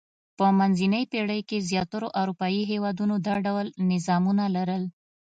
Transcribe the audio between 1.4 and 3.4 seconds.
کې زیاترو اروپايي هېوادونو دا